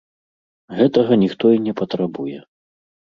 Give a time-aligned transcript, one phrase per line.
[0.79, 2.39] Гэтага ніхто і не патрабуе.